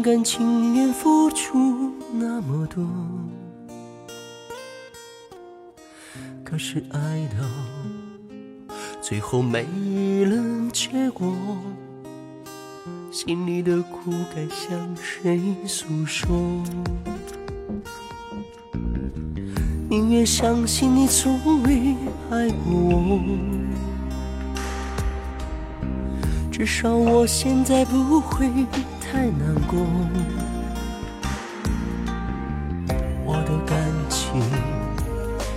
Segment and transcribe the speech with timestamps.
[0.00, 2.82] 心甘情愿付出那么多，
[6.42, 7.44] 可是爱到
[9.02, 9.62] 最后没
[10.24, 11.30] 了结果，
[13.10, 16.30] 心里的苦该向谁诉说？
[19.90, 21.94] 宁愿相信你从未
[22.30, 23.20] 爱过我，
[26.50, 28.48] 至少我现在不会
[29.12, 29.80] 太难过。
[33.24, 33.76] 我的感
[34.08, 34.40] 情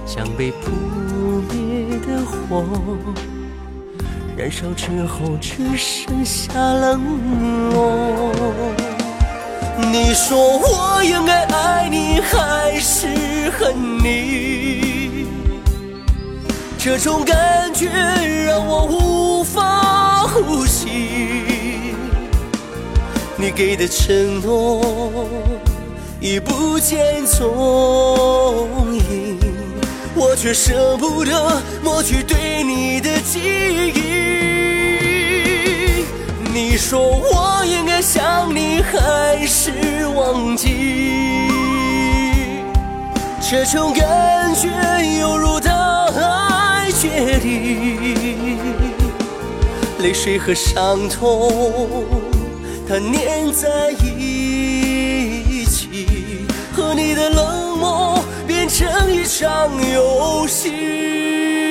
[0.07, 0.71] 像被扑
[1.53, 2.65] 灭的火，
[4.35, 8.31] 燃烧之后只剩下冷漠。
[9.91, 13.07] 你说我应该爱你还是
[13.51, 15.27] 恨你？
[16.79, 17.87] 这种感觉
[18.45, 21.52] 让我无法呼吸。
[23.43, 25.27] 你给的承诺
[26.21, 29.37] 已不见踪影，
[30.15, 33.41] 我却舍不得抹去对你的记
[33.93, 34.01] 忆。
[36.53, 39.73] 你说我应该想你还是
[40.15, 41.49] 忘记？
[43.41, 44.69] 这种感觉
[45.19, 48.57] 犹如大海决堤，
[49.99, 52.31] 泪水和伤痛
[52.87, 56.45] 它粘在一起，
[56.75, 61.62] 和你的冷漠变成一场游戏。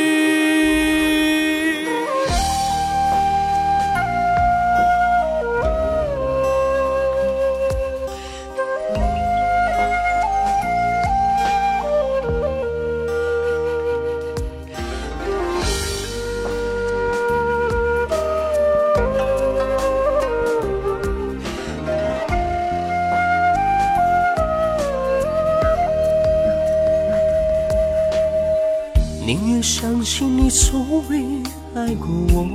[29.32, 31.24] 宁愿相信你从未
[31.74, 32.46] 爱过我，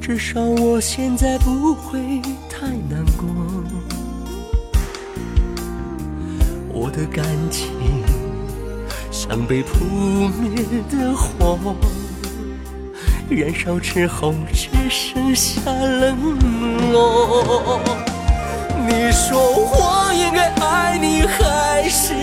[0.00, 3.28] 至少我现在不会太难过。
[6.72, 7.68] 我的感情
[9.10, 9.84] 像被扑
[10.40, 11.76] 灭的火，
[13.28, 17.78] 燃烧之后只剩下冷漠。
[18.88, 22.14] 你说我应该爱你还是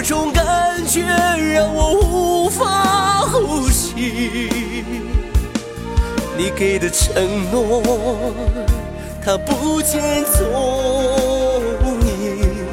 [0.00, 4.48] 这种感觉让我无法呼吸。
[6.36, 7.82] 你给的承诺
[9.20, 10.40] 它不见踪
[12.06, 12.64] 影，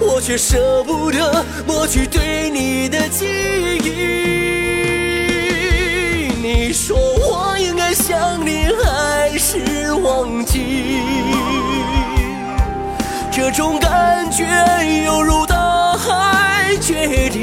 [0.00, 3.26] 我却舍不得抹去对你的记
[3.84, 3.90] 忆。
[6.40, 11.02] 你说我应该想你还是忘记？
[13.30, 14.46] 这种感觉
[15.04, 15.44] 犹如
[16.78, 17.40] 决定，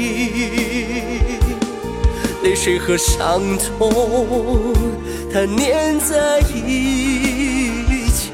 [2.42, 4.72] 泪水和伤痛
[5.32, 8.32] 它粘在一起，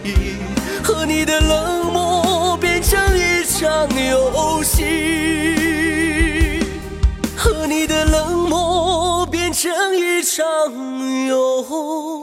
[0.82, 4.84] 和你的冷漠变成一场游戏，
[7.36, 10.44] 和你的冷漠变成一场
[11.26, 12.13] 游。